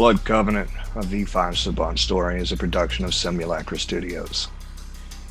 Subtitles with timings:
[0.00, 4.48] Blood Covenant, a V5 Sabbat story, is a production of Simulacra Studios.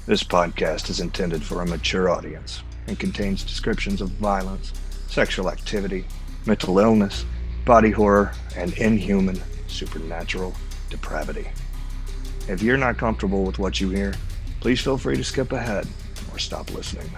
[0.05, 4.73] This podcast is intended for a mature audience and contains descriptions of violence,
[5.07, 6.05] sexual activity,
[6.45, 7.25] mental illness,
[7.65, 10.53] body horror, and inhuman, supernatural
[10.91, 11.49] depravity.
[12.47, 14.13] If you're not comfortable with what you hear,
[14.59, 15.87] please feel free to skip ahead
[16.31, 17.09] or stop listening.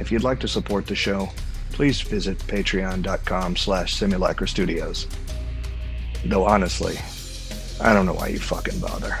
[0.00, 1.28] If you'd like to support the show,
[1.72, 5.06] please visit patreon.com slash simulacra studios.
[6.24, 6.98] Though honestly,
[7.80, 9.18] I don't know why you fucking bother.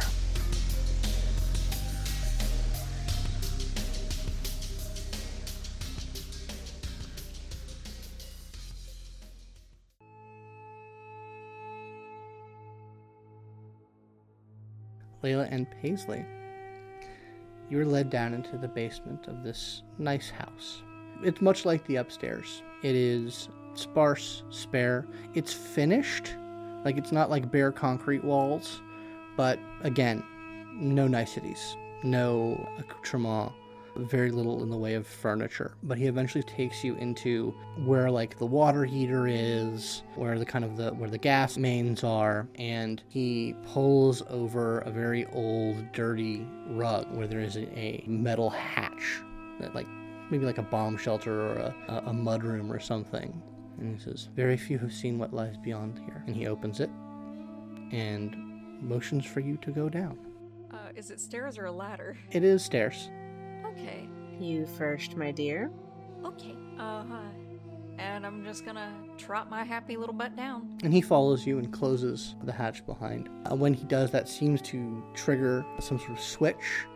[15.22, 16.24] Layla and Paisley.
[17.70, 20.82] You are led down into the basement of this nice house.
[21.22, 22.62] It's much like the upstairs.
[22.82, 25.06] It is sparse, spare.
[25.34, 26.34] It's finished.
[26.84, 28.80] Like it's not like bare concrete walls,
[29.36, 30.22] but again,
[30.74, 33.52] no niceties, no accoutrement,
[33.96, 35.74] very little in the way of furniture.
[35.82, 37.52] But he eventually takes you into
[37.84, 42.04] where like the water heater is, where the kind of the where the gas mains
[42.04, 48.50] are, and he pulls over a very old, dirty rug where there is a, metal
[48.50, 49.20] hatch
[49.60, 49.86] that like
[50.30, 53.42] maybe like a bomb shelter or a, a mud room or something.
[53.78, 56.22] And he says, Very few have seen what lies beyond here.
[56.26, 56.90] And he opens it
[57.92, 58.36] and
[58.82, 60.18] motions for you to go down.
[60.72, 62.16] Uh, is it stairs or a ladder?
[62.30, 63.10] It is stairs.
[63.72, 64.08] Okay.
[64.38, 65.70] You first, my dear.
[66.24, 66.54] Okay.
[66.78, 67.20] Uh huh.
[67.98, 70.78] And I'm just gonna trot my happy little butt down.
[70.84, 73.28] And he follows you and closes the hatch behind.
[73.50, 76.86] Uh, when he does, that seems to trigger some sort of switch,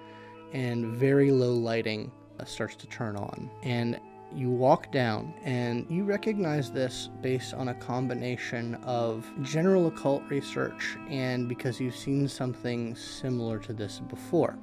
[0.52, 3.50] and very low lighting uh, starts to turn on.
[3.64, 3.98] And
[4.36, 10.96] you walk down and you recognize this based on a combination of general occult research
[11.08, 14.58] and because you've seen something similar to this before.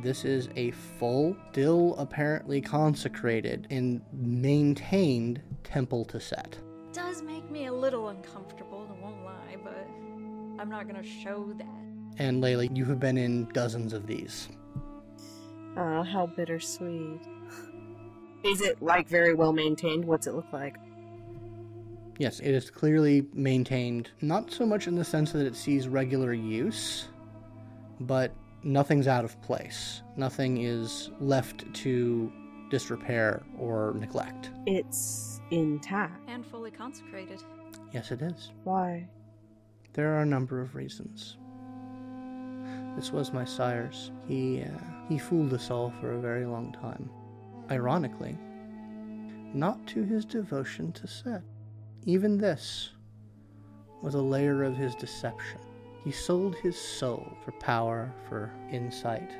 [0.00, 6.56] This is a full, still apparently consecrated and maintained temple to Set.
[6.92, 9.88] Does make me a little uncomfortable, I won't lie, but
[10.60, 11.66] I'm not gonna show that.
[12.18, 14.48] And Layla, you have been in dozens of these.
[15.76, 17.20] Ah, how bittersweet.
[18.44, 20.04] Is it like very well maintained?
[20.04, 20.76] What's it look like?
[22.18, 26.32] Yes, it is clearly maintained, not so much in the sense that it sees regular
[26.32, 27.08] use,
[28.00, 28.32] but
[28.64, 30.02] nothing's out of place.
[30.16, 32.32] Nothing is left to
[32.70, 34.50] disrepair or neglect.
[34.66, 36.28] It's intact.
[36.28, 37.42] And fully consecrated.
[37.92, 38.50] Yes, it is.
[38.64, 39.08] Why?
[39.92, 41.36] There are a number of reasons.
[42.96, 44.10] This was my sire's.
[44.26, 44.68] He uh,
[45.08, 47.08] he fooled us all for a very long time.
[47.70, 48.38] Ironically,
[49.54, 51.42] not to his devotion to Set.
[52.04, 52.90] Even this
[54.02, 55.60] was a layer of his deception.
[56.04, 59.30] He sold his soul for power, for insight.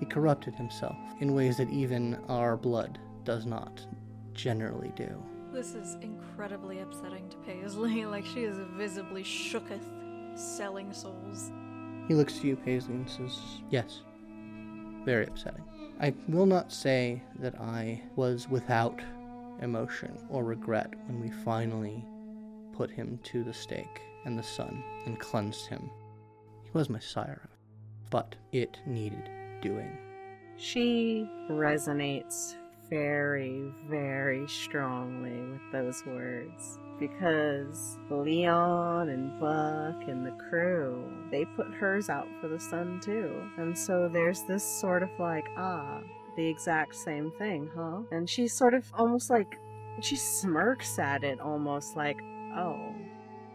[0.00, 3.86] He corrupted himself in ways that even our blood does not
[4.34, 5.22] generally do.
[5.52, 8.04] This is incredibly upsetting to Paisley.
[8.14, 11.52] Like she is visibly shooketh, selling souls.
[12.08, 13.38] He looks to you, Paisley, and says,
[13.70, 14.02] Yes.
[15.04, 15.62] Very upsetting.
[16.00, 19.00] I will not say that I was without
[19.60, 22.04] emotion or regret when we finally
[22.72, 25.90] put him to the stake and the sun and cleansed him.
[26.64, 27.48] He was my sire,
[28.10, 29.30] but it needed
[29.62, 29.96] doing.
[30.56, 32.56] She resonates
[32.90, 41.66] very, very strongly with those words because Leon and Buck and the crew, they put
[41.68, 43.42] hers out for the sun too.
[43.56, 46.00] And so there's this sort of like, ah,
[46.36, 48.02] the exact same thing, huh?
[48.10, 49.58] And she sort of almost like,
[50.00, 52.20] she smirks at it almost like,
[52.56, 52.94] oh,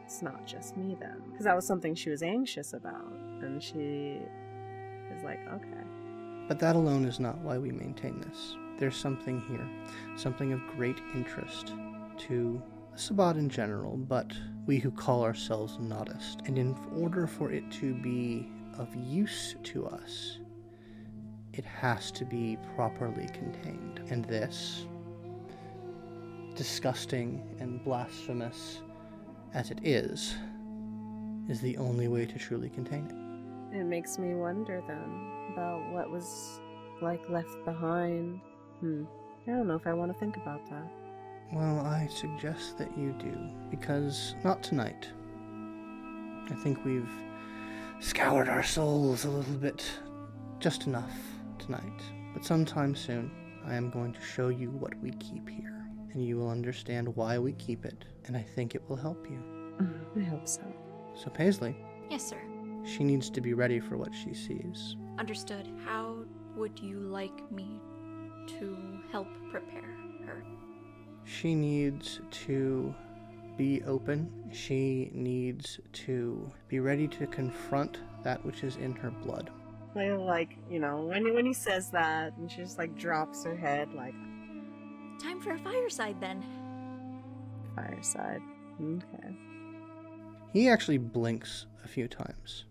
[0.06, 1.22] it's not just me then.
[1.30, 3.14] Because that was something she was anxious about.
[3.42, 4.20] And she
[5.16, 5.84] is like, okay.
[6.48, 8.56] But that alone is not why we maintain this.
[8.80, 9.68] There's something here,
[10.18, 11.74] something of great interest
[12.28, 12.62] to
[13.00, 14.34] Sabbat in general, but
[14.66, 16.42] we who call ourselves Noddist.
[16.46, 20.40] And in order for it to be of use to us,
[21.54, 24.02] it has to be properly contained.
[24.10, 24.86] And this,
[26.56, 28.82] disgusting and blasphemous
[29.54, 30.36] as it is,
[31.48, 33.78] is the only way to truly contain it.
[33.78, 36.60] It makes me wonder then about what was
[37.02, 38.42] like left behind.
[38.82, 39.06] Hmm.
[39.48, 40.99] I don't know if I want to think about that.
[41.52, 43.36] Well, I suggest that you do,
[43.72, 45.10] because not tonight.
[46.52, 47.10] I think we've
[48.00, 49.84] scoured our souls a little bit,
[50.60, 51.12] just enough
[51.58, 52.02] tonight.
[52.34, 53.32] But sometime soon,
[53.66, 57.40] I am going to show you what we keep here, and you will understand why
[57.40, 59.42] we keep it, and I think it will help you.
[59.82, 60.62] Mm, I hope so.
[61.16, 61.76] So, Paisley,
[62.12, 62.38] Yes, sir.
[62.86, 64.96] she needs to be ready for what she sees.
[65.18, 65.68] Understood.
[65.84, 66.16] How
[66.56, 67.82] would you like me
[68.60, 68.78] to
[69.12, 70.44] help prepare her?
[71.30, 72.94] She needs to
[73.56, 74.50] be open.
[74.52, 79.52] She needs to be ready to confront that which is in her blood.
[79.96, 83.56] Layla, like, you know, when, when he says that, and she just, like, drops her
[83.56, 84.14] head, like,
[85.22, 86.44] Time for a fireside then.
[87.76, 88.42] fireside.
[88.82, 89.36] Okay.
[90.54, 92.64] He actually blinks a few times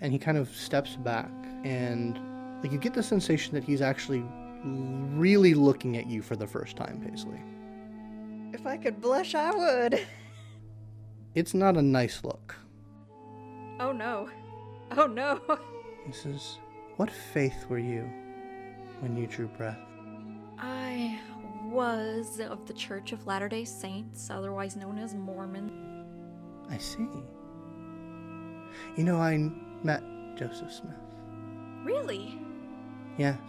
[0.00, 1.30] and he kind of steps back
[1.62, 2.18] and
[2.62, 4.24] like you get the sensation that he's actually
[4.64, 7.40] really looking at you for the first time, Paisley.
[8.54, 10.06] If I could blush, I would.
[11.34, 12.54] It's not a nice look.
[13.80, 14.30] Oh no.
[14.92, 15.40] Oh no.
[16.06, 16.58] He says,
[16.96, 18.08] What faith were you
[19.00, 19.80] when you drew breath?
[20.58, 21.18] I
[21.64, 25.72] was of the Church of Latter day Saints, otherwise known as Mormon.
[26.70, 27.08] I see.
[28.96, 29.50] You know, I
[29.82, 30.04] met
[30.36, 30.94] Joseph Smith.
[31.82, 32.38] Really?
[33.18, 33.40] Yes.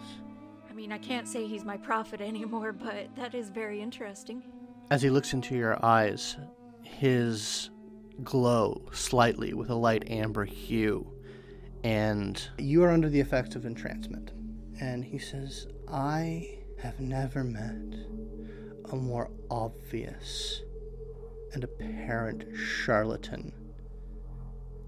[0.68, 4.42] I mean, I can't say he's my prophet anymore, but that is very interesting.
[4.88, 6.36] As he looks into your eyes,
[6.84, 7.70] his
[8.22, 11.12] glow slightly with a light amber hue,
[11.82, 14.30] and you are under the effects of entrancement.
[14.80, 17.98] And he says, I have never met
[18.92, 20.62] a more obvious
[21.52, 23.52] and apparent charlatan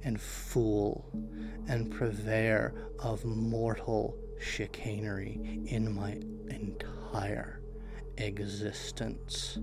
[0.04, 1.10] and fool
[1.66, 6.20] and purveyor of mortal chicanery in my
[6.50, 7.60] entire
[8.16, 9.58] existence.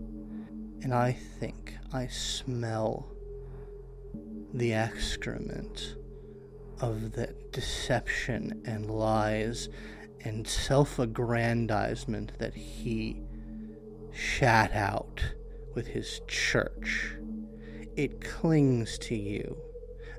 [0.85, 3.07] And I think I smell
[4.53, 5.95] the excrement
[6.79, 9.67] of that deception and lies
[10.23, 13.23] and self aggrandizement that he
[14.13, 15.25] shat out
[15.73, 17.15] with his church.
[17.95, 19.57] It clings to you.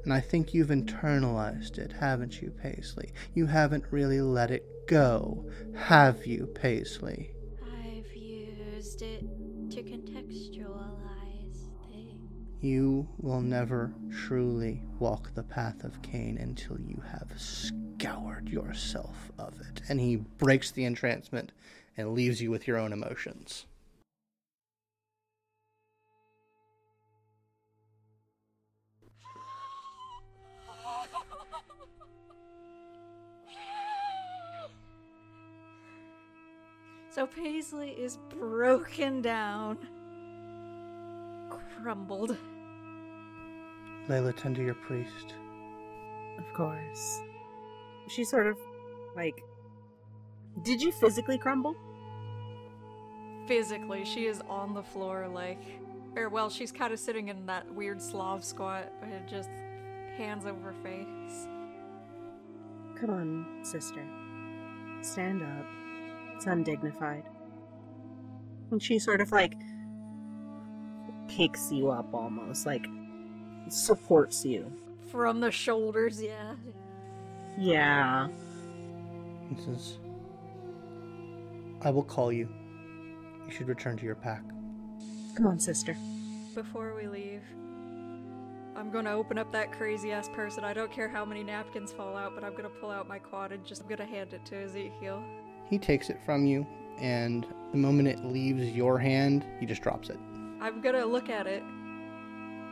[0.02, 3.12] And I think you've internalized it, haven't you, Paisley?
[3.34, 7.36] You haven't really let it go, have you, Paisley?
[7.62, 9.22] I've used it
[9.70, 12.30] to contextualize things.
[12.60, 19.60] You will never truly walk the path of Cain until you have scoured yourself of
[19.60, 19.82] it.
[19.88, 21.52] And he breaks the entrancement
[21.96, 23.66] and leaves you with your own emotions.
[37.16, 39.78] So Paisley is broken down,
[41.80, 42.36] crumbled.
[44.06, 45.32] Layla, tend to your priest.
[46.36, 47.22] Of course.
[48.08, 48.58] She sort of,
[49.16, 49.42] like,
[50.62, 51.74] did you physically crumble?
[53.48, 55.62] Physically, she is on the floor, like,
[56.16, 59.48] or well, she's kind of sitting in that weird Slav squat, and just
[60.18, 61.46] hands over face.
[63.00, 64.04] Come on, sister.
[65.00, 65.85] Stand up.
[66.36, 67.24] It's undignified.
[68.70, 69.54] And she sort of like
[71.28, 72.86] picks you up almost, like
[73.68, 74.70] supports you.
[75.10, 76.54] From the shoulders, yeah.
[77.58, 78.28] Yeah.
[79.48, 79.98] He says,
[81.82, 82.48] I will call you.
[83.46, 84.42] You should return to your pack.
[85.36, 85.96] Come on, sister.
[86.54, 87.42] Before we leave,
[88.74, 91.92] I'm gonna open up that crazy ass purse, and I don't care how many napkins
[91.92, 94.44] fall out, but I'm gonna pull out my quad and just I'm gonna hand it
[94.46, 95.22] to Ezekiel.
[95.68, 96.66] He takes it from you,
[96.98, 100.18] and the moment it leaves your hand, he just drops it.
[100.60, 101.62] I'm gonna look at it,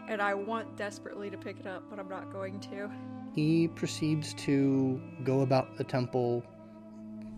[0.08, 2.90] and I want desperately to pick it up, but I'm not going to.
[3.34, 6.44] He proceeds to go about the temple,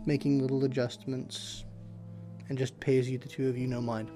[0.05, 1.65] making little adjustments,
[2.49, 4.11] and just pays you the two of you no mind.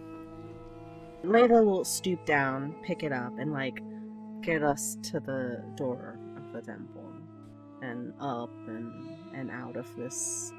[1.25, 3.81] Layla will stoop down, pick it up, and like
[4.43, 7.13] get us to the door of the temple
[7.83, 10.53] and up and and out of this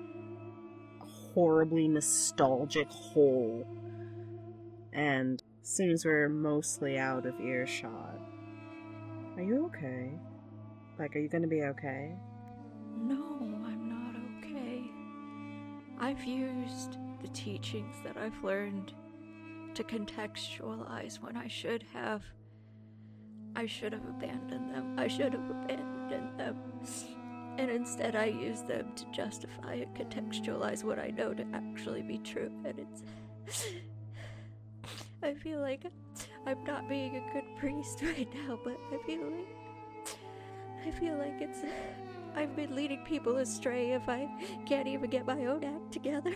[1.33, 3.65] horribly nostalgic hole.
[4.93, 8.19] And as soon as we're mostly out of earshot,
[9.37, 10.11] are you okay?
[10.99, 12.11] Like, are you gonna be okay?
[12.97, 14.83] No, I'm not okay.
[15.99, 18.93] I've used the teachings that I've learned
[19.75, 22.23] to contextualize when I should have.
[23.55, 24.99] I should have abandoned them.
[24.99, 26.57] I should have abandoned them.
[27.57, 32.17] And instead, I use them to justify and contextualize what I know to actually be
[32.19, 32.51] true.
[32.65, 33.03] And it's.
[35.23, 35.83] I feel like
[36.47, 39.47] I'm not being a good priest right now, but I feel like.
[40.85, 41.59] I feel like it's.
[42.35, 44.29] I've been leading people astray if I
[44.65, 46.33] can't even get my own act together.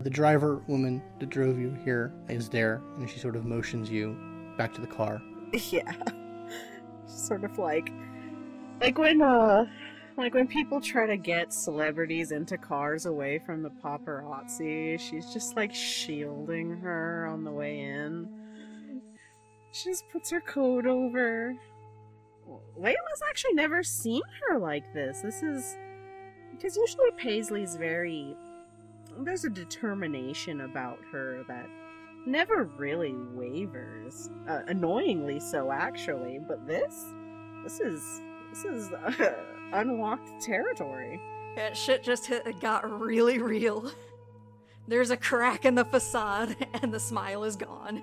[0.00, 4.16] The driver woman that drove you here is there, and she sort of motions you
[4.56, 5.20] back to the car.
[5.70, 5.92] Yeah.
[7.06, 7.92] Sort of like
[8.80, 9.66] like when uh
[10.16, 15.56] like when people try to get celebrities into cars away from the paparazzi, she's just
[15.56, 18.28] like shielding her on the way in.
[19.72, 21.54] She just puts her coat over.
[22.78, 25.20] Layla's actually never seen her like this.
[25.22, 25.76] This is
[26.52, 28.36] because usually Paisley's very
[29.18, 31.66] there's a determination about her that
[32.26, 34.30] never really wavers.
[34.48, 36.38] Uh, annoyingly so, actually.
[36.46, 37.04] But this,
[37.64, 39.34] this is this is uh,
[39.72, 41.20] unwalked territory.
[41.56, 43.90] That shit just hit, got really real.
[44.88, 48.02] There's a crack in the facade, and the smile is gone.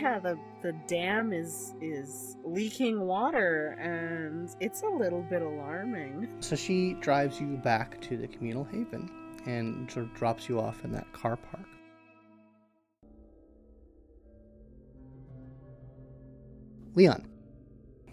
[0.00, 6.28] Yeah, the the dam is is leaking water, and it's a little bit alarming.
[6.38, 9.10] So she drives you back to the communal haven
[9.44, 11.66] and sort of drops you off in that car park.
[16.94, 17.26] Leon,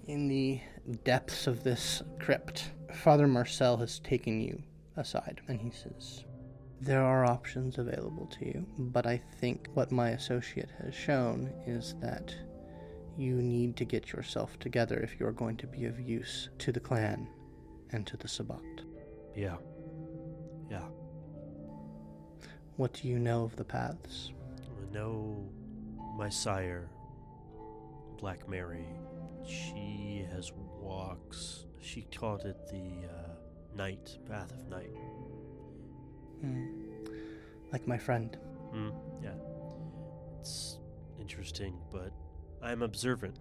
[0.08, 0.60] in the
[0.98, 4.62] depths of this crypt, Father Marcel has taken you
[4.98, 6.26] aside and he says,
[6.82, 11.96] There are options available to you, but I think what my associate has shown is
[12.02, 12.34] that
[13.18, 16.80] you need to get yourself together if you're going to be of use to the
[16.80, 17.28] clan
[17.92, 18.62] and to the Sabbat.
[19.36, 19.58] Yeah.
[20.70, 20.86] Yeah.
[22.78, 24.32] What do you know of the paths?
[24.58, 25.44] I know
[26.18, 26.90] my sire,
[28.18, 28.86] Black Mary.
[29.50, 31.66] She has walks.
[31.82, 33.30] She taught it the uh,
[33.76, 34.92] night, path of night.
[36.42, 36.68] Hmm.
[37.72, 38.38] Like my friend.
[38.72, 38.90] Hmm.
[39.24, 39.34] Yeah.
[40.40, 40.80] It's
[41.20, 42.12] interesting, but
[42.62, 43.40] I'm observant.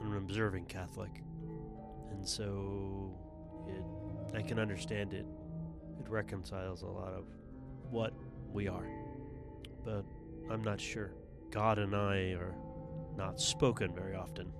[0.00, 1.22] I'm an observing Catholic,
[2.10, 3.16] and so
[3.68, 4.36] it.
[4.36, 5.26] I can understand it.
[6.00, 7.24] It reconciles a lot of
[7.90, 8.12] what
[8.52, 8.86] we are,
[9.84, 10.04] but
[10.50, 11.12] I'm not sure.
[11.50, 12.54] God and I are
[13.16, 14.52] not spoken very often.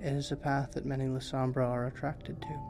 [0.00, 2.60] It is a path that many Lasombra are attracted to.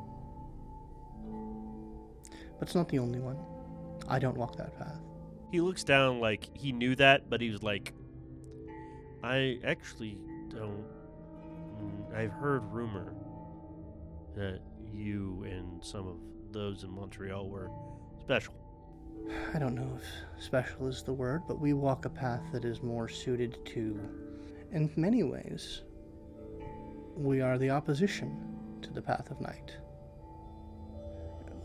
[2.59, 3.39] But it's not the only one.
[4.09, 5.01] I don't walk that path.
[5.51, 7.93] He looks down like he knew that, but he was like,
[9.23, 10.19] I actually
[10.49, 10.85] don't.
[11.81, 13.15] mm, I've heard rumor
[14.35, 14.61] that
[14.93, 16.17] you and some of
[16.53, 17.71] those in Montreal were
[18.21, 18.55] special.
[19.55, 22.83] I don't know if special is the word, but we walk a path that is
[22.83, 24.01] more suited to,
[24.73, 25.83] in many ways,
[27.19, 28.35] we are the opposition
[28.81, 29.75] to the path of night.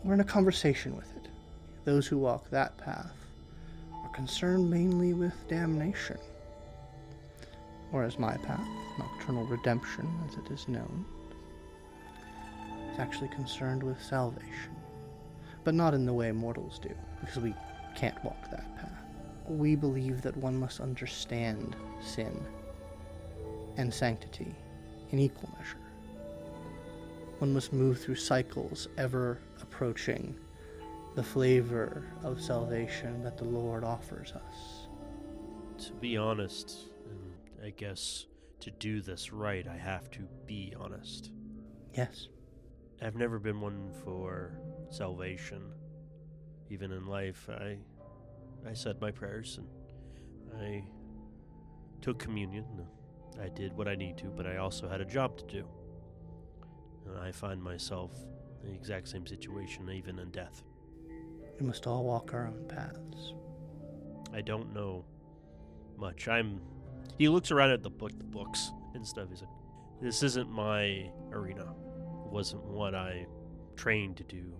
[0.02, 1.28] We're in a conversation with it.
[1.84, 3.16] Those who walk that path
[4.02, 6.18] are concerned mainly with damnation,
[7.92, 8.66] whereas my path,
[8.98, 11.04] nocturnal redemption as it is known,
[12.92, 14.74] is actually concerned with salvation
[15.64, 17.54] but not in the way mortals do, because we
[17.96, 18.90] can't walk that path.
[19.48, 22.38] We believe that one must understand sin
[23.76, 24.54] and sanctity
[25.10, 25.78] in equal measure.
[27.38, 30.36] One must move through cycles ever approaching
[31.14, 34.88] the flavor of salvation that the Lord offers us.
[35.86, 36.76] To be honest,
[37.08, 38.26] and I guess
[38.60, 41.30] to do this right, I have to be honest.
[41.92, 42.28] Yes,
[43.02, 44.58] I've never been one for
[44.90, 45.62] salvation.
[46.70, 47.76] Even in life, I
[48.66, 50.84] I said my prayers and I
[52.00, 52.64] took communion.
[53.42, 55.68] I did what I need to, but I also had a job to do.
[57.06, 58.12] And I find myself
[58.62, 60.62] in the exact same situation, even in death.
[61.60, 63.34] we must all walk our own paths.
[64.32, 65.04] I don't know
[65.96, 66.26] much.
[66.28, 66.60] I'm.
[67.18, 69.28] He looks around at the book, the books and stuff.
[69.30, 69.50] He's like,
[70.00, 71.74] "This isn't my arena.
[72.24, 73.26] It wasn't what I
[73.76, 74.52] trained to do.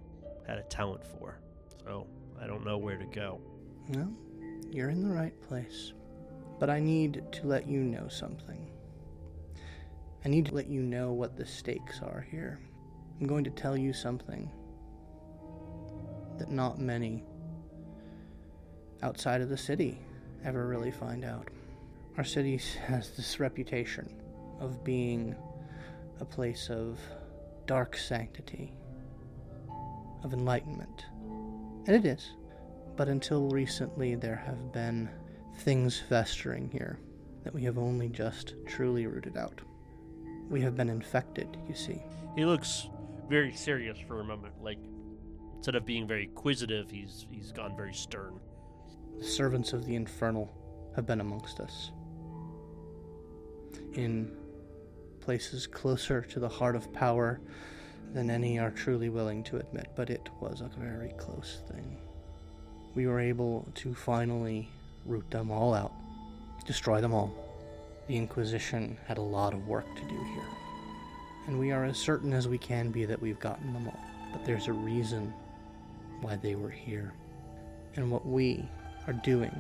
[0.47, 1.41] Had a talent for.
[1.83, 2.07] So
[2.41, 3.41] I don't know where to go."
[3.89, 4.13] Well,
[4.71, 5.93] you're in the right place.
[6.59, 8.71] But I need to let you know something.
[10.25, 12.59] I need to let you know what the stakes are here.
[13.21, 14.51] I'm going to tell you something
[16.39, 17.25] that not many
[19.03, 19.99] outside of the city
[20.45, 21.49] ever really find out.
[22.17, 22.57] Our city
[22.87, 24.15] has this reputation
[24.61, 25.37] of being
[26.21, 26.99] a place of
[27.67, 28.73] dark sanctity,
[30.23, 31.07] of enlightenment.
[31.87, 32.31] And it is.
[32.97, 35.11] But until recently, there have been
[35.59, 36.99] things festering here
[37.45, 39.61] that we have only just truly rooted out.
[40.49, 42.03] We have been infected, you see.
[42.35, 42.89] He looks
[43.29, 44.55] very serious for a moment.
[44.63, 44.79] Like
[45.57, 48.41] instead of being very inquisitive, he's he's gone very stern.
[49.19, 50.53] The servants of the infernal
[50.97, 51.91] have been amongst us.
[53.95, 54.31] In
[55.21, 57.41] places closer to the heart of power
[58.13, 61.97] than any are truly willing to admit, but it was a very close thing.
[62.95, 64.69] We were able to finally
[65.07, 65.93] root them all out,
[66.67, 67.35] destroy them all.
[68.07, 70.49] The Inquisition had a lot of work to do here,
[71.47, 74.01] and we are as certain as we can be that we've gotten them all.
[74.33, 75.33] But there's a reason
[76.21, 77.13] why they were here,
[77.97, 78.69] and what we
[79.07, 79.55] are doing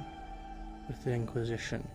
[0.89, 1.87] with the Inquisition,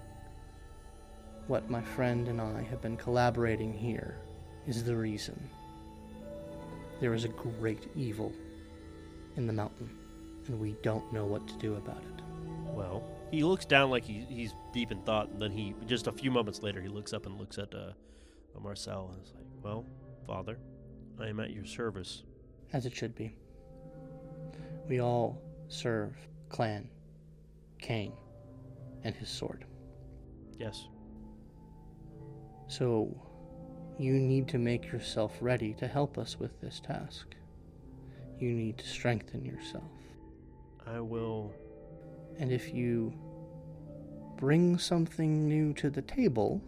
[1.48, 4.18] what my friend and I have been collaborating here,
[4.68, 5.50] is the reason.
[7.00, 8.32] There is a great evil
[9.36, 9.90] in the mountain,
[10.48, 12.24] and we don't know what to do about it.
[12.74, 16.12] Well, he looks down like he, he's deep in thought, and then he just a
[16.12, 17.92] few moments later he looks up and looks at uh,
[18.60, 19.86] Marcel and is like, "Well,
[20.28, 20.58] Father,
[21.20, 22.24] I am at your service."
[22.74, 23.36] As it should be.
[24.88, 26.16] We all serve
[26.50, 26.90] Clan
[27.80, 28.14] Cain
[29.04, 29.66] and his sword.
[30.58, 30.88] Yes.
[32.68, 33.16] So,
[33.98, 37.36] you need to make yourself ready to help us with this task.
[38.40, 39.92] You need to strengthen yourself.
[40.86, 41.54] I will.
[42.40, 43.14] And if you
[44.38, 46.62] bring something new to the table,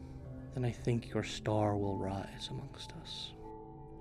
[0.53, 3.31] then I think your star will rise amongst us.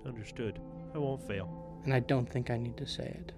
[0.05, 0.59] Understood.
[0.93, 1.79] I won't fail.
[1.85, 3.31] And I don't think I need to say it.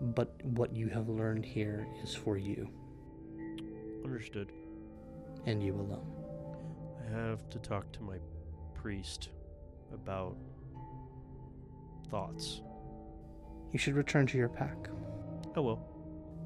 [0.00, 2.68] But what you have learned here is for you,
[4.04, 4.50] Understood.
[5.46, 6.06] and you alone.
[7.06, 8.16] I have to talk to my
[8.74, 9.28] priest
[9.92, 10.36] about
[12.10, 12.62] thoughts.
[13.72, 14.88] You should return to your pack.
[15.56, 15.84] I will.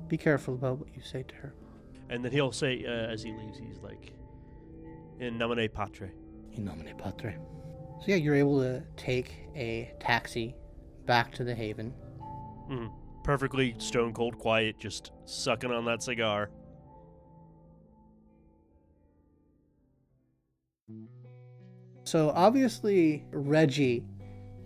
[0.09, 1.55] Be careful about what you say to her.
[2.11, 4.13] And then he'll say, uh, as he leaves, he's like,
[5.19, 6.13] "In nomine patre."
[6.53, 7.35] In nomine patre.
[8.01, 10.55] So yeah, you're able to take a taxi
[11.07, 11.93] back to the haven.
[12.69, 12.93] Mhm.
[13.25, 16.51] Perfectly stone cold quiet, just sucking on that cigar.
[22.05, 24.14] So obviously Reggie i-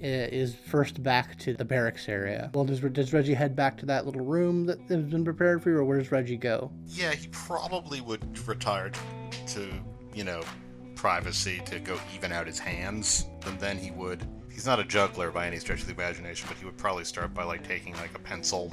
[0.01, 2.51] is first back to the barracks area.
[2.55, 5.71] Well, does does Reggie head back to that little room that has been prepared for
[5.71, 6.71] you, or where does Reggie go?
[6.87, 8.91] Yeah, he probably would retire
[9.49, 9.69] to,
[10.15, 10.43] you know,
[10.95, 13.27] privacy to go even out his hands.
[13.47, 14.27] And then he would.
[14.51, 17.33] He's not a juggler by any stretch of the imagination, but he would probably start
[17.33, 18.73] by like taking like a pencil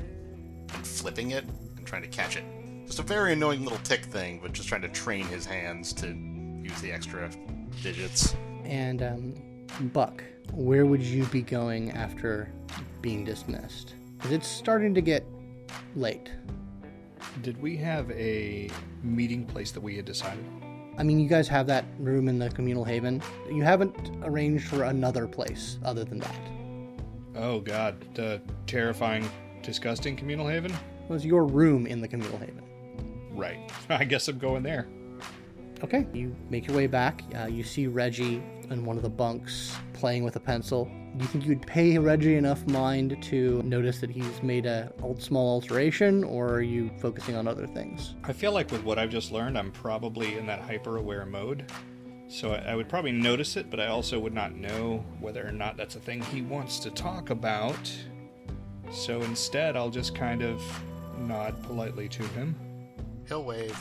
[0.74, 1.46] and flipping it
[1.78, 2.44] and trying to catch it.
[2.88, 6.08] Just a very annoying little tick thing, but just trying to train his hands to
[6.08, 7.30] use the extra
[7.84, 8.36] digits.
[8.64, 9.34] And um,
[9.94, 12.52] Buck, where would you be going after
[13.02, 13.96] being dismissed?
[14.18, 15.26] Because it's starting to get
[15.96, 16.32] late.
[17.42, 18.70] Did we have a
[19.04, 20.46] meeting place that we had decided?
[20.98, 23.22] I mean, you guys have that room in the communal haven.
[23.52, 26.40] You haven't arranged for another place other than that.
[27.36, 29.30] Oh God, the terrifying,
[29.62, 30.72] disgusting communal haven.
[30.72, 32.64] It was your room in the communal haven.
[33.32, 33.60] Right.
[33.90, 34.88] I guess I'm going there.
[35.84, 37.22] Okay, you make your way back.
[37.38, 40.86] Uh, you see Reggie in one of the bunks playing with a pencil.
[41.18, 45.22] Do you think you'd pay Reggie enough mind to notice that he's made a old
[45.22, 48.16] small alteration, or are you focusing on other things?
[48.24, 51.72] I feel like with what I've just learned, I'm probably in that hyper aware mode.
[52.28, 55.52] So I, I would probably notice it, but I also would not know whether or
[55.52, 57.92] not that's a thing he wants to talk about.
[58.92, 60.62] So instead, I'll just kind of
[61.20, 62.56] nod politely to him.
[63.28, 63.78] He'll wave.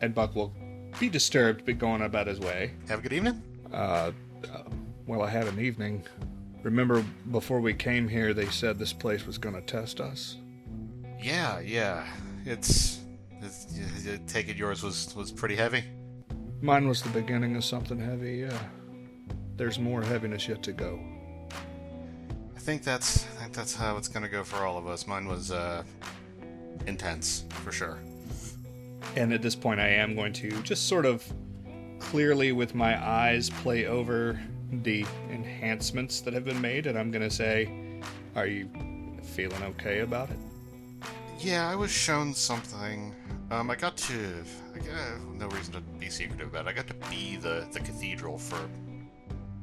[0.00, 0.52] And Buck will
[0.98, 2.72] be disturbed, but going about his way.
[2.88, 3.42] Have a good evening.
[3.72, 4.12] Uh,
[4.52, 4.62] uh,
[5.06, 6.04] well, I had an evening.
[6.62, 10.36] Remember, before we came here, they said this place was going to test us?
[11.20, 12.06] Yeah, yeah.
[12.44, 13.00] It's.
[13.40, 13.66] it's
[14.26, 15.84] take it yours was was pretty heavy.
[16.60, 18.58] Mine was the beginning of something heavy, yeah.
[19.56, 20.98] There's more heaviness yet to go.
[22.56, 25.06] I think that's I think that's how it's gonna go for all of us.
[25.06, 25.84] Mine was uh
[26.86, 27.98] intense for sure.
[29.16, 31.24] And at this point, I am going to just sort of
[31.98, 37.22] clearly, with my eyes, play over the enhancements that have been made, and I'm going
[37.28, 38.00] to say,
[38.36, 38.68] Are you
[39.22, 40.38] feeling okay about it?
[41.38, 43.14] Yeah, I was shown something.
[43.50, 44.44] Um, I got to.
[44.74, 46.70] I got no reason to be secretive about it.
[46.70, 48.58] I got to be the the cathedral for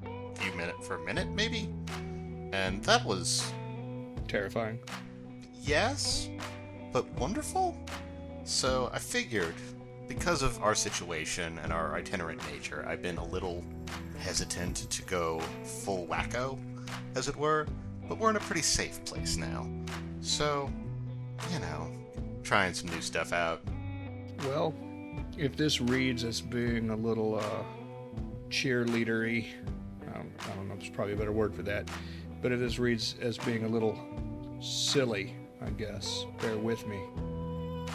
[0.05, 1.69] a few minute for a minute maybe,
[2.53, 3.51] and that was
[4.27, 4.79] Terrifying.
[5.61, 6.29] yes,
[6.91, 7.77] but wonderful.
[8.43, 9.53] So I figured,
[10.07, 13.63] because of our situation and our itinerant nature, I've been a little
[14.19, 16.57] hesitant to go full wacko,
[17.15, 17.67] as it were.
[18.07, 19.67] But we're in a pretty safe place now,
[20.21, 20.69] so
[21.51, 21.91] you know,
[22.43, 23.61] trying some new stuff out.
[24.43, 24.75] Well,
[25.37, 27.63] if this reads as being a little uh,
[28.49, 29.47] cheerleadery,
[30.13, 31.89] um, I don't know there's probably a better word for that,
[32.43, 33.97] but if this reads as being a little
[34.61, 36.99] silly, I guess, bear with me.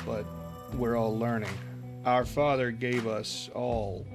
[0.04, 0.26] But
[0.74, 1.50] we're all learning
[2.04, 4.06] our Father gave us all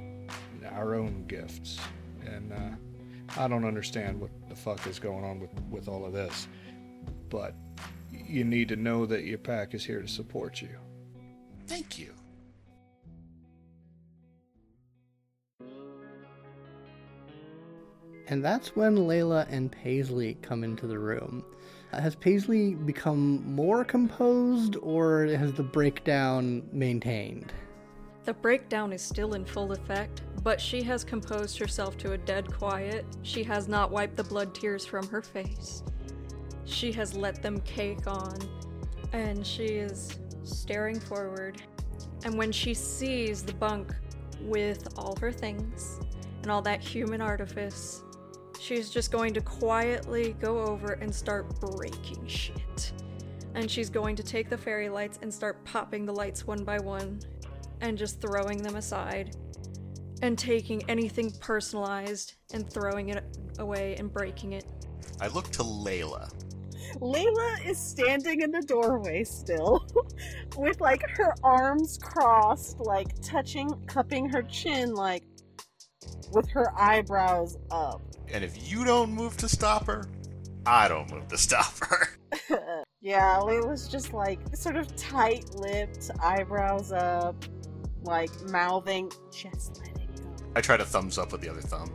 [0.72, 1.80] our own gifts.
[2.26, 6.14] And uh, I don't understand what the fuck is going on with, with all of
[6.14, 6.48] this.
[7.30, 7.54] But
[8.12, 10.70] you need to know that your pack is here to support you.
[11.68, 12.14] Thank you.
[18.28, 21.46] And that's when Layla and Paisley come into the room.
[21.94, 27.54] Uh, has Paisley become more composed, or has the breakdown maintained?
[28.26, 32.52] The breakdown is still in full effect, but she has composed herself to a dead
[32.52, 33.06] quiet.
[33.22, 35.84] She has not wiped the blood tears from her face.
[36.66, 38.36] She has let them cake on,
[39.14, 41.62] and she is staring forward.
[42.24, 43.94] And when she sees the bunk
[44.42, 46.00] with all her things
[46.42, 48.02] and all that human artifice,
[48.60, 52.92] she's just going to quietly go over and start breaking shit.
[53.54, 56.80] And she's going to take the fairy lights and start popping the lights one by
[56.80, 57.20] one
[57.82, 59.36] and just throwing them aside
[60.22, 63.24] and taking anything personalized and throwing it
[63.60, 64.66] away and breaking it.
[65.22, 66.32] I look to Layla.
[66.96, 69.86] Layla is standing in the doorway still,
[70.58, 75.24] with like her arms crossed, like touching, cupping her chin, like
[76.32, 78.02] with her eyebrows up.
[78.32, 80.06] And if you don't move to stop her,
[80.66, 82.08] I don't move to stop her.
[83.02, 87.36] yeah, Layla's just like sort of tight lipped, eyebrows up,
[88.06, 90.24] like mouthing, just letting go.
[90.56, 91.92] I try to thumbs up with the other thumb.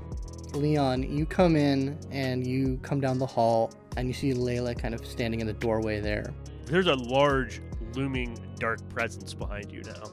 [0.52, 4.94] Leon, you come in and you come down the hall and you see Layla kind
[4.94, 6.34] of standing in the doorway there.
[6.66, 7.62] There's a large,
[7.94, 10.10] looming, dark presence behind you now.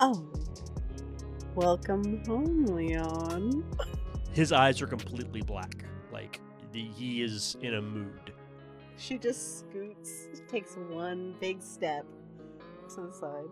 [0.00, 0.26] Oh.
[1.54, 3.64] Welcome home, Leon.
[4.32, 5.84] His eyes are completely black.
[6.12, 6.40] Like,
[6.72, 8.32] the, he is in a mood.
[8.96, 12.06] She just scoots, takes one big step
[12.94, 13.48] to the side.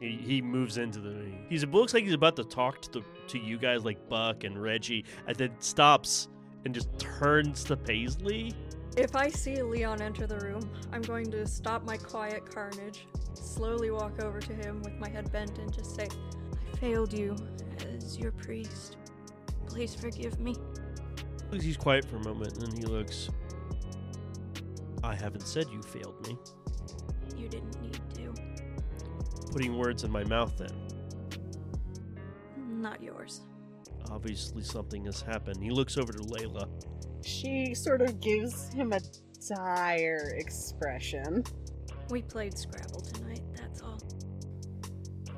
[0.00, 1.26] He, he moves into the.
[1.48, 4.44] He's it looks like he's about to talk to the to you guys like Buck
[4.44, 6.28] and Reggie, and then stops
[6.64, 8.54] and just turns to Paisley.
[8.96, 13.90] If I see Leon enter the room, I'm going to stop my quiet carnage, slowly
[13.90, 16.08] walk over to him with my head bent, and just say,
[16.72, 17.36] I failed you
[17.94, 18.96] as your priest.
[19.66, 20.56] Please forgive me.
[21.52, 23.30] He's quiet for a moment, and then he looks.
[25.04, 26.36] I haven't said you failed me.
[27.36, 28.19] You didn't need to.
[29.50, 30.70] Putting words in my mouth, then.
[32.56, 33.40] Not yours.
[34.10, 35.62] Obviously, something has happened.
[35.62, 36.68] He looks over to Layla.
[37.24, 39.00] She sort of gives him a
[39.56, 41.44] dire expression.
[42.10, 44.00] We played Scrabble tonight, that's all.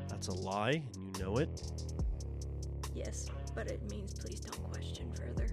[0.08, 1.62] That's a lie, and you know it.
[2.94, 5.48] Yes, but it means please don't question further.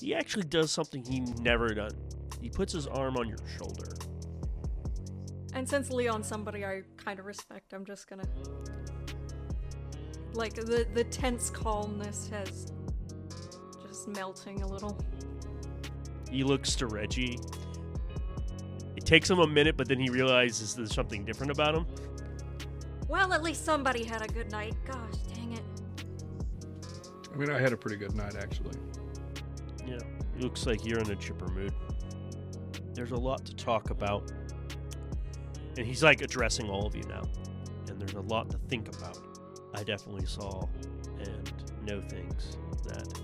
[0.00, 1.92] He actually does something he never done.
[2.40, 3.93] He puts his arm on your shoulder.
[5.54, 8.24] And since Leon's somebody I kind of respect, I'm just gonna.
[10.32, 12.66] Like, the, the tense calmness has.
[13.86, 14.98] just melting a little.
[16.28, 17.38] He looks to Reggie.
[18.96, 21.86] It takes him a minute, but then he realizes there's something different about him.
[23.06, 24.74] Well, at least somebody had a good night.
[24.84, 25.62] Gosh dang it.
[27.32, 28.76] I mean, I had a pretty good night actually.
[29.86, 31.72] Yeah, it looks like you're in a chipper mood.
[32.92, 34.32] There's a lot to talk about.
[35.76, 37.22] And he's like addressing all of you now.
[37.88, 39.18] And there's a lot to think about.
[39.74, 40.68] I definitely saw
[41.18, 41.52] and
[41.84, 42.56] know things
[42.86, 43.20] that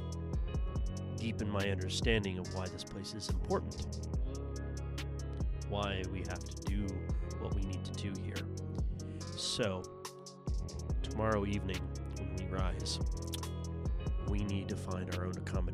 [1.16, 4.08] deepen my understanding of why this place is important.
[5.68, 6.86] Why we have to do
[7.38, 8.34] what we need to do here.
[9.36, 9.82] So,
[11.02, 11.80] tomorrow evening,
[12.18, 12.98] when we rise,
[14.28, 15.69] we need to find our own comfortable.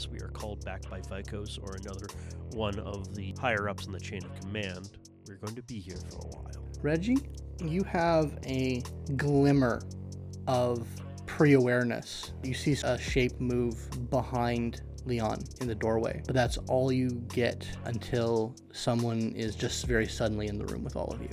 [0.00, 2.06] Unless we are called back by Vicos or another
[2.52, 4.96] one of the higher ups in the chain of command,
[5.28, 6.64] we're going to be here for a while.
[6.80, 7.18] Reggie,
[7.62, 8.82] you have a
[9.16, 9.82] glimmer
[10.46, 10.88] of
[11.26, 12.32] pre awareness.
[12.42, 13.76] You see a shape move
[14.08, 20.06] behind Leon in the doorway, but that's all you get until someone is just very
[20.06, 21.28] suddenly in the room with all of you.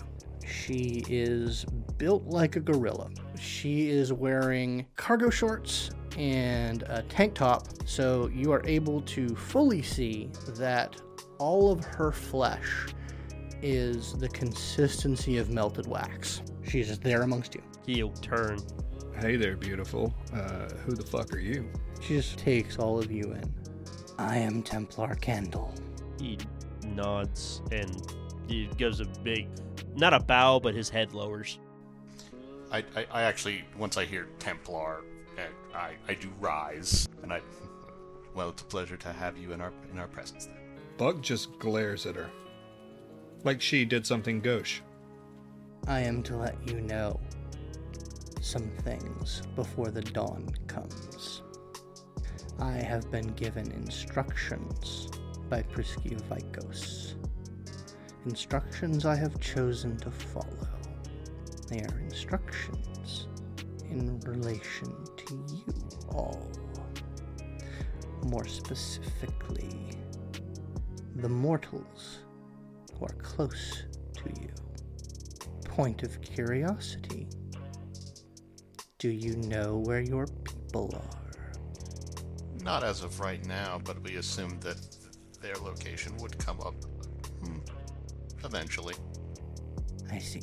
[0.46, 1.64] She is
[1.98, 3.12] built like a gorilla.
[3.40, 9.82] She is wearing cargo shorts and a tank top, so you are able to fully
[9.82, 11.00] see that
[11.38, 12.88] all of her flesh
[13.62, 16.42] is the consistency of melted wax.
[16.68, 17.62] She's just there amongst you.
[17.86, 18.60] He'll turn.
[19.20, 20.14] Hey there, beautiful.
[20.34, 21.70] Uh, who the fuck are you?
[22.02, 23.54] She just takes all of you in.
[24.18, 25.74] I am Templar Candle.
[26.20, 26.38] He
[26.84, 28.14] nods and
[28.48, 29.48] he gives a big,
[29.96, 31.60] not a bow, but his head lowers.
[32.72, 35.04] I, I, I actually, once I hear Templar,
[35.74, 37.42] I, I do rise, and I.
[38.34, 40.46] Well, it's a pleasure to have you in our in our presence.
[40.46, 40.58] Then.
[40.98, 42.30] Buck just glares at her.
[43.44, 44.82] Like she did something gauche.
[45.88, 47.20] I am to let you know
[48.42, 51.44] some things before the dawn comes.
[52.60, 55.10] I have been given instructions
[55.50, 57.14] by Priscus Vicos.
[58.26, 60.68] Instructions I have chosen to follow.
[61.70, 63.28] They are instructions
[63.90, 65.17] in relation to you
[66.10, 66.48] all.
[68.24, 69.92] More specifically,
[71.16, 72.20] the mortals
[72.98, 73.84] who are close
[74.16, 74.50] to you.
[75.66, 77.28] Point of curiosity.
[78.98, 81.52] Do you know where your people are?
[82.64, 84.78] Not as of right now, but we assumed that
[85.42, 86.76] their location would come up
[87.44, 87.60] hmm,
[88.44, 88.96] eventually.
[90.12, 90.42] I see.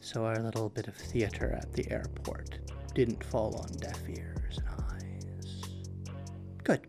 [0.00, 2.58] So our little bit of theater at the airport
[2.94, 5.62] didn't fall on deaf ears and eyes.
[6.62, 6.88] Good.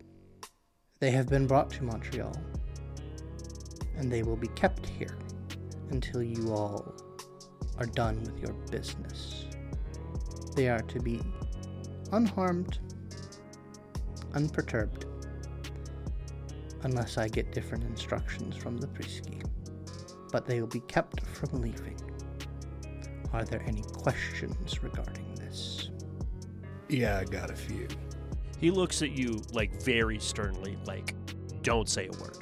[1.00, 2.36] They have been brought to Montreal,
[3.98, 5.18] and they will be kept here
[5.92, 6.94] until you all
[7.78, 9.46] are done with your business.
[10.56, 11.22] They are to be
[12.12, 12.80] unharmed,
[14.34, 15.06] unperturbed,
[16.84, 19.42] unless I get different instructions from the Priscus.
[20.32, 21.98] But they will be kept from leaving.
[23.32, 25.33] Are there any questions regarding?
[26.94, 27.88] Yeah, I got a few.
[28.60, 31.16] He looks at you like very sternly, like,
[31.64, 32.38] don't say a word.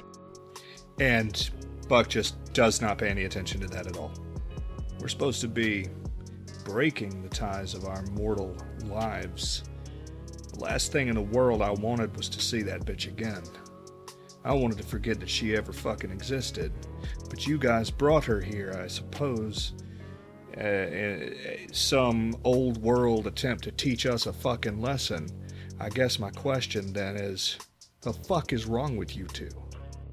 [1.00, 1.50] And
[1.88, 4.12] Buck just does not pay any attention to that at all.
[5.00, 5.86] We're supposed to be
[6.66, 9.64] breaking the ties of our mortal lives.
[10.52, 13.42] The last thing in the world I wanted was to see that bitch again.
[14.44, 16.72] I wanted to forget that she ever fucking existed.
[17.30, 19.72] But you guys brought her here, I suppose.
[20.56, 21.30] Uh, uh,
[21.72, 25.26] some old world attempt to teach us a fucking lesson.
[25.80, 27.58] I guess my question then is
[28.02, 29.48] the fuck is wrong with you two?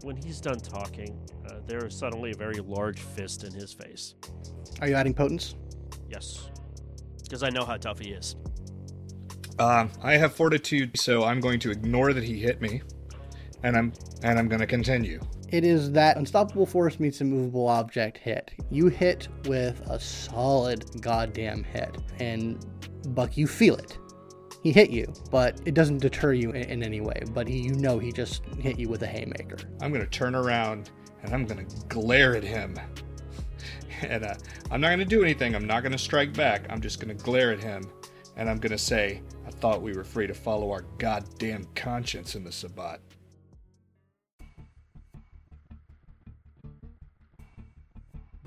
[0.04, 4.16] When he's done talking, uh, there is suddenly a very large fist in his face.
[4.80, 5.56] Are you adding potence?
[6.10, 6.50] Yes.
[7.24, 8.36] Because I know how tough he is.
[9.60, 12.82] Um, I have fortitude, so I'm going to ignore that he hit me,
[13.62, 13.92] and I'm
[14.24, 15.20] and I'm going to continue.
[15.52, 18.52] It is that unstoppable force meets immovable object hit.
[18.70, 22.64] You hit with a solid goddamn hit, and
[23.16, 23.98] Buck, you feel it.
[24.62, 27.24] He hit you, but it doesn't deter you in, in any way.
[27.34, 29.58] But he, you know he just hit you with a haymaker.
[29.82, 30.92] I'm going to turn around
[31.24, 32.78] and I'm going to glare at him.
[34.02, 34.36] And uh,
[34.72, 35.56] I'm not going to do anything.
[35.56, 36.66] I'm not going to strike back.
[36.70, 37.84] I'm just going to glare at him,
[38.38, 42.36] and I'm going to say, "I thought we were free to follow our goddamn conscience
[42.36, 43.02] in the Sabbat."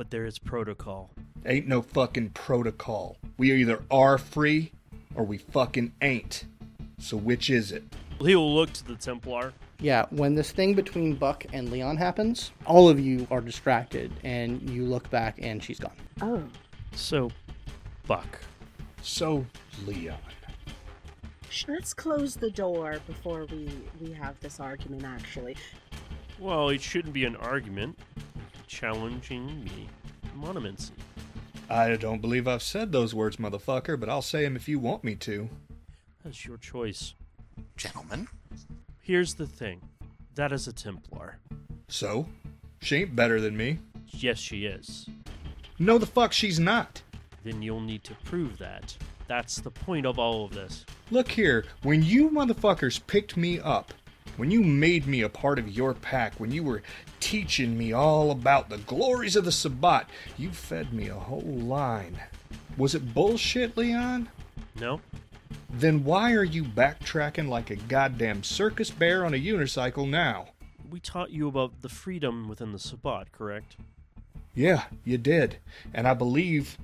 [0.03, 1.11] But there is protocol.
[1.47, 3.19] Ain't no fucking protocol.
[3.39, 4.73] We either are free
[5.15, 6.45] or we fucking ain't.
[6.99, 7.85] So which is it?
[8.21, 9.53] He will look to the Templar.
[9.79, 14.69] Yeah, when this thing between Buck and Leon happens, all of you are distracted, and
[14.69, 15.93] you look back, and she's gone.
[16.21, 16.43] Oh,
[16.97, 17.31] So,
[18.09, 18.41] Buck.
[19.03, 19.47] So,
[19.87, 20.19] Leon.
[21.69, 23.69] let's close the door before we
[24.01, 25.05] we have this argument.
[25.05, 25.57] Actually,
[26.41, 27.97] Well, it shouldn't be an argument.
[28.73, 29.87] Challenging me.
[30.35, 30.93] Monomacy.
[31.69, 35.05] I don't believe I've said those words, motherfucker, but I'll say them if you want
[35.05, 35.51] me to.
[36.25, 37.13] That's your choice.
[37.77, 38.29] Gentlemen,
[39.03, 39.83] Here's the thing.
[40.37, 41.37] That is a Templar.
[41.89, 42.27] So?
[42.81, 43.79] She ain't better than me.
[44.09, 45.07] Yes, she is.
[45.79, 47.03] No, the fuck she's not.
[47.45, 48.97] Then you'll need to prove that.
[49.29, 50.87] That's the point of all of this.
[51.11, 53.93] Look here, when you motherfuckers picked me up,
[54.37, 56.83] when you made me a part of your pack, when you were
[57.21, 62.19] teaching me all about the glories of the Sabbat, you fed me a whole line.
[62.77, 64.29] Was it bullshit, Leon?
[64.81, 65.01] No?
[65.69, 70.49] Then why are you backtracking like a goddamn circus bear on a unicycle now?
[70.91, 73.77] We taught you about the freedom within the Sabbat, correct?
[74.55, 75.57] Yeah, you did.
[75.95, 76.77] And I believe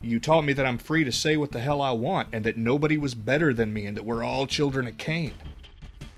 [0.00, 2.56] you taught me that I'm free to say what the hell I want and that
[2.56, 5.34] nobody was better than me and that we're all children of Cain.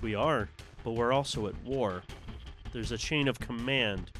[0.01, 0.49] We are,
[0.83, 2.03] but we're also at war.
[2.73, 4.11] There's a chain of command.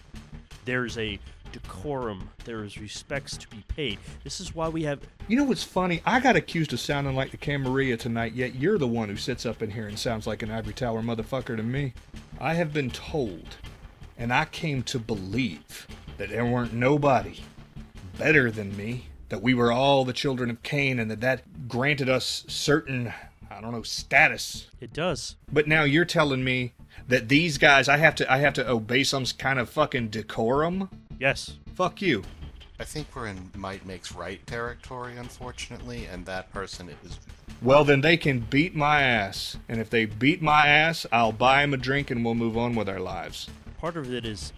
[0.65, 1.19] There's a
[1.51, 2.29] decorum.
[2.45, 3.99] There is respects to be paid.
[4.23, 4.99] This is why we have.
[5.27, 6.01] You know what's funny?
[6.05, 9.45] I got accused of sounding like the Camarilla tonight, yet you're the one who sits
[9.45, 11.93] up in here and sounds like an ivory tower motherfucker to me.
[12.39, 13.57] I have been told,
[14.17, 17.39] and I came to believe, that there weren't nobody
[18.17, 22.09] better than me, that we were all the children of Cain, and that that granted
[22.09, 23.13] us certain,
[23.61, 24.71] I don't know, status.
[24.79, 25.35] It does.
[25.51, 26.73] But now you're telling me
[27.07, 30.89] that these guys, I have to, I have to obey some kind of fucking decorum.
[31.19, 31.57] Yes.
[31.75, 32.23] Fuck you.
[32.79, 37.19] I think we're in might makes right territory, unfortunately, and that person is.
[37.61, 39.57] Well, then they can beat my ass.
[39.69, 42.73] And if they beat my ass, I'll buy them a drink and we'll move on
[42.73, 43.47] with our lives.
[43.77, 44.53] Part of it is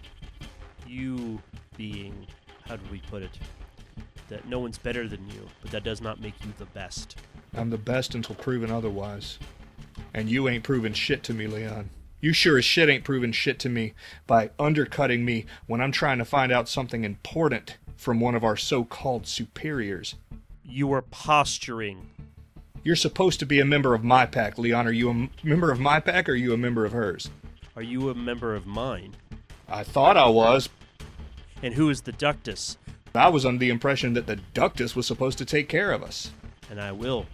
[0.86, 1.42] you
[1.76, 2.26] being.
[2.66, 3.38] How do we put it?
[4.30, 7.16] That no one's better than you, but that does not make you the best.
[7.56, 9.38] I'm the best until proven otherwise.
[10.12, 11.90] And you ain't proven shit to me, Leon.
[12.20, 13.92] You sure as shit ain't proven shit to me
[14.26, 18.56] by undercutting me when I'm trying to find out something important from one of our
[18.56, 20.14] so called superiors.
[20.64, 22.10] You were posturing.
[22.82, 24.86] You're supposed to be a member of my pack, Leon.
[24.86, 27.30] Are you a m- member of my pack or are you a member of hers?
[27.76, 29.16] Are you a member of mine?
[29.68, 30.68] I thought I was.
[31.62, 32.76] And who is the Ductus?
[33.14, 36.30] I was under the impression that the Ductus was supposed to take care of us.
[36.70, 37.26] And I will.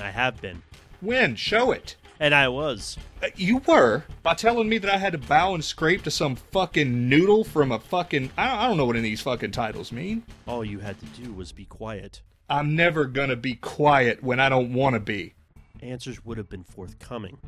[0.00, 0.62] I have been.
[1.00, 1.36] When?
[1.36, 1.96] Show it.
[2.18, 2.96] And I was.
[3.22, 6.36] Uh, you were by telling me that I had to bow and scrape to some
[6.36, 8.30] fucking noodle from a fucking.
[8.38, 10.22] I don't, I don't know what any of these fucking titles mean.
[10.46, 12.22] All you had to do was be quiet.
[12.48, 15.34] I'm never gonna be quiet when I don't want to be.
[15.82, 17.38] Answers would have been forthcoming.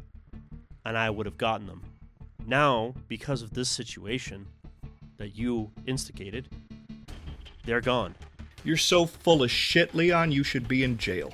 [0.84, 1.82] And I would have gotten them.
[2.46, 4.46] Now, because of this situation
[5.16, 6.48] that you instigated,
[7.64, 8.14] they're gone.
[8.64, 10.32] You're so full of shit, Leon.
[10.32, 11.32] You should be in jail.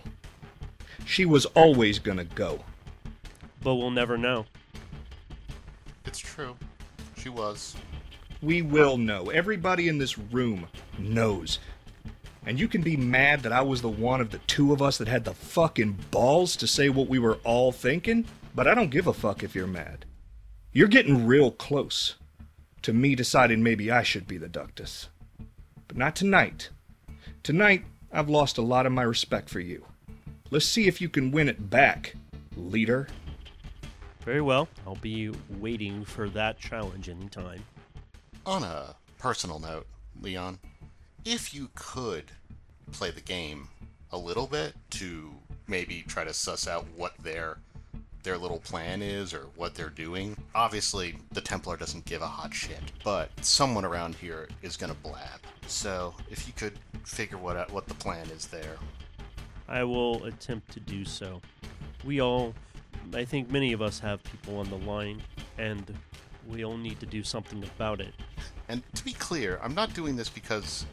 [1.05, 2.64] She was always gonna go.
[3.62, 4.47] But we'll never know.
[6.05, 6.57] It's true.
[7.17, 7.77] She was.
[8.43, 9.31] We will know.
[9.31, 10.67] Everybody in this room
[10.99, 11.59] knows.
[12.47, 14.99] And you can be mad that I was the one of the two of us
[14.99, 18.90] that had the fucking balls to say what we were all thinking, but I don't
[18.90, 20.05] give a fuck if you're mad.
[20.73, 22.17] You're getting real close
[22.83, 25.07] to me deciding maybe I should be the Ductus.
[25.88, 26.69] But not tonight.
[27.43, 29.87] Tonight, I've lost a lot of my respect for you.
[30.55, 32.14] Let's see if you can win it back,
[32.57, 33.09] leader.
[34.25, 34.69] Very well.
[34.87, 37.64] I'll be waiting for that challenge anytime.
[38.47, 39.88] On a personal note,
[40.23, 40.61] Leon,
[41.25, 42.31] if you could
[42.93, 43.67] play the game
[44.12, 45.33] a little bit to
[45.67, 47.59] maybe try to suss out what their
[48.23, 50.37] their little plan is or what they're doing.
[50.55, 55.40] Obviously, the Templar doesn't give a hot shit, but someone around here is gonna blab.
[55.67, 58.77] So, if you could figure what out what the plan is there.
[59.68, 61.40] I will attempt to do so.
[62.05, 62.55] We all,
[63.14, 65.22] I think many of us have people on the line,
[65.59, 65.94] and
[66.48, 68.14] we all need to do something about it.
[68.68, 70.87] And to be clear, I'm not doing this because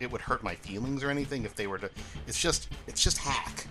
[0.00, 1.90] it would hurt my feelings or anything if they were to
[2.26, 3.66] it's just it's just hack.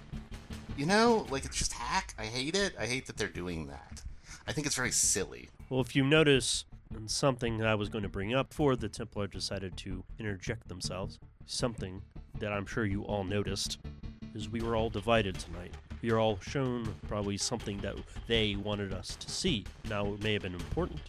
[0.77, 2.13] You know, like it's just hack.
[2.19, 2.73] I hate it.
[2.79, 4.01] I hate that they're doing that.
[4.47, 5.49] I think it's very silly.
[5.69, 8.87] Well, if you notice, and something that I was going to bring up for the
[8.87, 12.01] Templar decided to interject themselves, something
[12.39, 13.79] that I'm sure you all noticed,
[14.37, 15.73] is we were all divided tonight.
[16.01, 17.95] We were all shown probably something that
[18.27, 19.65] they wanted us to see.
[19.89, 21.01] Now, it may have been important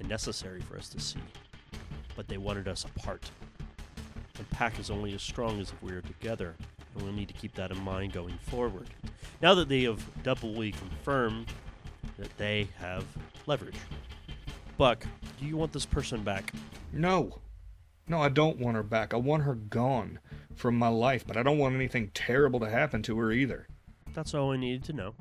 [0.00, 1.20] and necessary for us to see,
[2.16, 3.30] but they wanted us apart.
[4.34, 6.56] The pack is only as strong as if we are together,
[6.94, 8.88] and we'll need to keep that in mind going forward.
[9.40, 11.46] Now that they have doubly confirmed
[12.18, 13.04] that they have
[13.46, 13.76] leverage.
[14.76, 15.04] Buck,
[15.38, 16.52] do you want this person back?
[16.92, 17.38] No.
[18.08, 19.14] No, I don't want her back.
[19.14, 20.18] I want her gone
[20.60, 23.66] from my life, but I don't want anything terrible to happen to her either.
[24.12, 25.14] That's all I needed to know.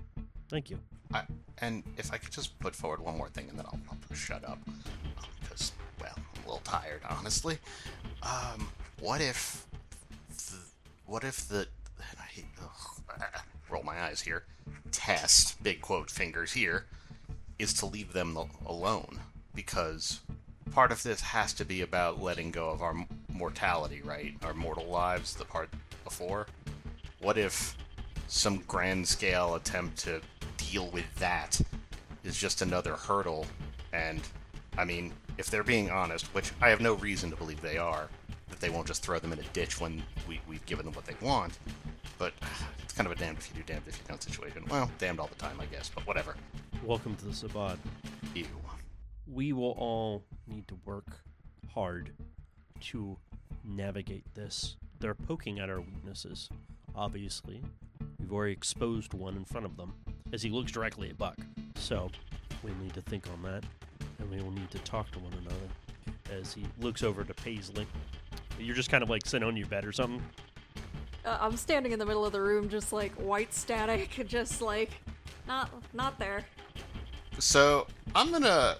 [0.49, 0.79] Thank you.
[1.13, 1.23] I,
[1.59, 4.43] and if I could just put forward one more thing and then I'll, I'll shut
[4.43, 4.59] up.
[5.41, 7.57] Because, well, I'm a little tired, honestly.
[8.21, 9.65] Um, what if.
[10.29, 10.57] The,
[11.05, 11.67] what if the.
[12.19, 12.45] I hate.
[12.61, 13.23] Ugh,
[13.69, 14.43] roll my eyes here.
[14.91, 16.85] Test, big quote fingers here,
[17.57, 19.19] is to leave them alone.
[19.55, 20.19] Because
[20.71, 23.07] part of this has to be about letting go of our m-
[23.39, 24.35] mortality, right?
[24.43, 25.69] Our mortal lives, the part
[26.03, 26.45] before.
[27.21, 27.75] What if
[28.27, 30.21] some grand scale attempt to
[30.57, 31.59] deal with that
[32.23, 33.47] is just another hurdle.
[33.91, 34.21] And,
[34.77, 38.07] I mean, if they're being honest, which I have no reason to believe they are,
[38.49, 41.05] that they won't just throw them in a ditch when we, we've given them what
[41.05, 41.57] they want.
[42.19, 42.47] But uh,
[42.83, 44.63] it's kind of a damned if you do, damned if you don't situation.
[44.69, 46.35] Well, damned all the time, I guess, but whatever.
[46.83, 47.77] Welcome to the Sabbat.
[48.35, 48.45] Ew.
[49.31, 51.07] We will all need to work
[51.73, 52.11] hard
[52.81, 53.17] to
[53.63, 54.75] navigate this.
[54.99, 56.49] They're poking at our weaknesses,
[56.95, 57.61] obviously.
[58.19, 59.93] We've already exposed one in front of them
[60.33, 61.37] as he looks directly at Buck.
[61.75, 62.09] So
[62.63, 63.63] we need to think on that,
[64.19, 67.87] and we will need to talk to one another as he looks over to Paisley.
[68.59, 70.21] You're just kind of like sitting on your bed or something.
[71.25, 74.91] Uh, I'm standing in the middle of the room, just like white static, just like
[75.47, 76.45] not not there.
[77.39, 78.77] So I'm gonna,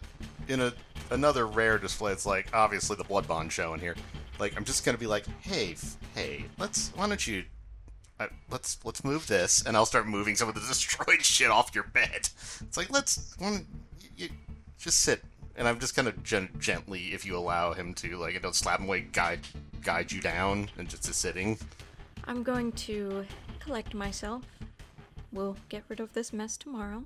[0.47, 0.73] in a
[1.11, 3.95] another rare display, it's like obviously the blood bond showing here.
[4.39, 7.43] Like I'm just gonna be like, hey, f- hey, let's why don't you,
[8.19, 11.73] uh, let's let's move this, and I'll start moving some of the destroyed shit off
[11.75, 12.29] your bed.
[12.61, 13.35] It's like let's
[14.15, 14.29] you
[14.77, 15.21] just sit,
[15.55, 18.79] and I'm just gonna gen- gently, if you allow him to, like, I don't slap
[18.79, 19.41] him away, guide
[19.81, 21.57] guide you down, and just to sitting.
[22.25, 23.25] I'm going to
[23.59, 24.43] collect myself.
[25.31, 27.03] We'll get rid of this mess tomorrow.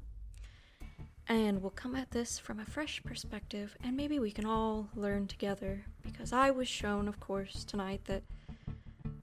[1.29, 5.27] And we'll come at this from a fresh perspective, and maybe we can all learn
[5.27, 5.85] together.
[6.03, 8.23] Because I was shown, of course, tonight that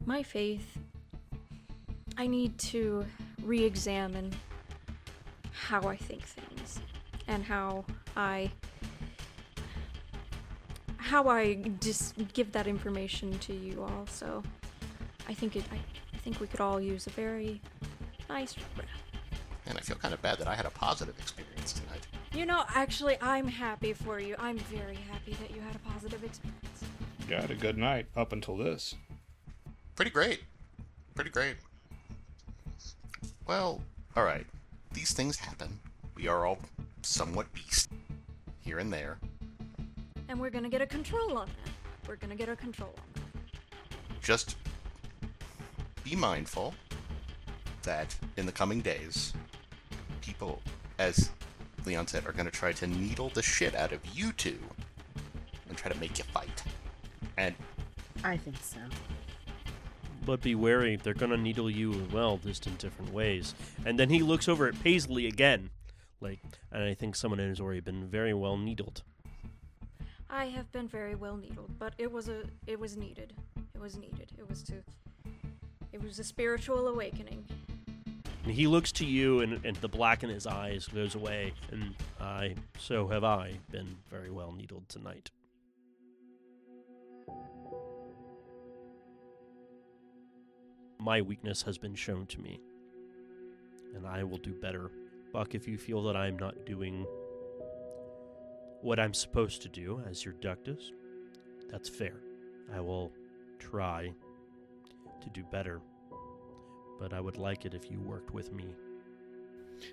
[0.07, 0.79] my faith,
[2.17, 3.05] I need to
[3.43, 4.33] re examine
[5.53, 6.81] how I think things
[7.29, 7.85] and how
[8.17, 8.51] I.
[10.97, 14.07] How I just give that information to you all.
[14.07, 14.43] So
[15.29, 15.65] I think it.
[15.73, 17.61] I think we could all use a very
[18.29, 19.10] nice rest.
[19.71, 22.05] And I feel kind of bad that I had a positive experience tonight.
[22.33, 24.35] You know, actually, I'm happy for you.
[24.37, 26.85] I'm very happy that you had a positive experience.
[27.29, 28.97] You had a good night up until this.
[29.95, 30.43] Pretty great.
[31.15, 31.55] Pretty great.
[33.47, 33.81] Well,
[34.17, 34.47] alright.
[34.93, 35.79] These things happen.
[36.17, 36.59] We are all
[37.03, 37.89] somewhat beasts.
[38.63, 39.19] Here and there.
[40.29, 42.09] And we're gonna get a control on that.
[42.09, 44.21] We're gonna get a control on that.
[44.21, 44.57] Just
[46.03, 46.75] be mindful
[47.83, 49.33] that in the coming days,
[50.21, 50.61] people,
[50.99, 51.31] as
[51.87, 54.59] Leon said, are going to try to needle the shit out of you two
[55.69, 56.63] and try to make you fight.
[57.37, 57.55] And
[58.23, 58.79] I think so.
[60.27, 63.55] But be wary, they're gonna needle you as well, just in different ways.
[63.87, 65.71] And then he looks over at Paisley again.
[66.21, 66.41] Like,
[66.71, 69.03] and I think someone has already been very well needled.
[70.29, 73.33] I have been very well needled, but it was a it was needed.
[73.75, 74.31] It was needed.
[74.39, 74.75] It was to
[75.93, 77.45] it was a spiritual awakening.
[78.45, 81.53] And he looks to you, and, and the black in his eyes goes away.
[81.71, 85.31] And I, so have I, been very well needled tonight.
[90.99, 92.61] My weakness has been shown to me,
[93.95, 94.91] and I will do better.
[95.33, 97.07] Buck, if you feel that I'm not doing
[98.83, 100.91] what I'm supposed to do as your ductus,
[101.71, 102.21] that's fair.
[102.75, 103.13] I will
[103.59, 104.13] try
[105.23, 105.81] to do better,
[107.01, 108.67] but I would like it if you worked with me.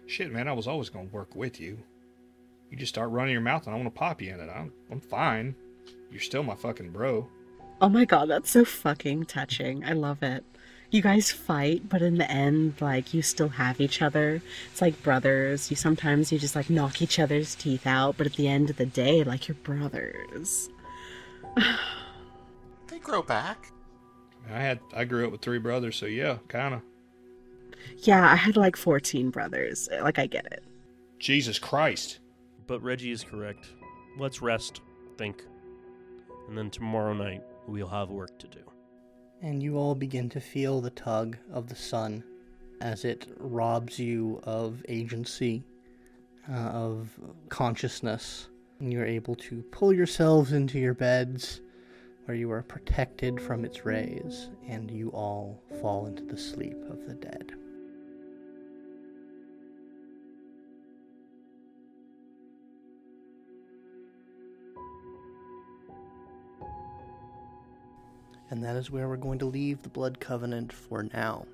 [0.06, 1.80] Shit, man, I was always gonna work with you.
[2.70, 4.50] You just start running your mouth and I want to pop you in it.
[4.54, 5.56] I'm, I'm fine.
[6.12, 7.28] You're still my fucking bro.
[7.80, 9.86] Oh my god, that's so fucking touching.
[9.86, 10.44] I love it.
[10.90, 14.42] You guys fight, but in the end, like, you still have each other.
[14.72, 15.70] It's like brothers.
[15.70, 18.78] You sometimes you just like knock each other's teeth out, but at the end of
[18.78, 20.70] the day, like, you're brothers.
[22.88, 23.72] they grow back.
[24.50, 26.82] I had I grew up with three brothers, so yeah, kind of.
[28.00, 29.90] Yeah, I had like 14 brothers.
[30.02, 30.64] Like, I get it.
[31.20, 32.20] Jesus Christ.
[32.68, 33.68] But Reggie is correct.
[34.20, 34.82] Let's rest,
[35.18, 35.44] think.
[36.48, 38.60] And then tomorrow night, we'll have work to do.
[39.42, 42.24] and you all begin to feel the tug of the sun
[42.82, 45.64] as it robs you of agency,
[46.50, 47.10] uh, of
[47.50, 48.48] consciousness.
[48.80, 51.62] And you're able to pull yourselves into your beds
[52.28, 57.08] where you are protected from its rays, and you all fall into the sleep of
[57.08, 57.54] the dead.
[68.50, 71.46] And that is where we're going to leave the Blood Covenant for now.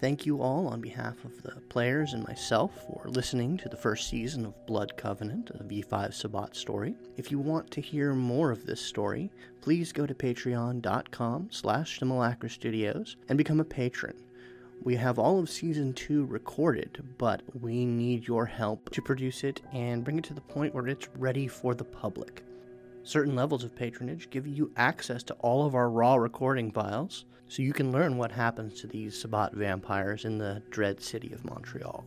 [0.00, 4.08] Thank you all on behalf of the players and myself for listening to the first
[4.08, 6.94] season of Blood Covenant, a V5 Sabbat story.
[7.18, 9.30] If you want to hear more of this story,
[9.60, 12.00] please go to patreon.com slash
[12.48, 14.16] Studios and become a patron.
[14.82, 19.60] We have all of season two recorded, but we need your help to produce it
[19.74, 22.42] and bring it to the point where it's ready for the public.
[23.02, 27.62] Certain levels of patronage give you access to all of our raw recording files, so
[27.62, 32.04] you can learn what happens to these Sabbat vampires in the dread city of Montreal.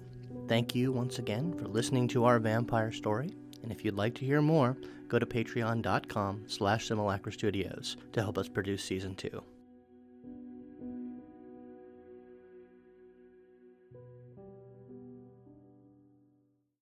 [0.48, 3.32] Thank you once again for listening to our vampire story,
[3.64, 4.78] and if you'd like to hear more,
[5.08, 9.44] go to patreon.com slash simulacra studios to help us produce season two.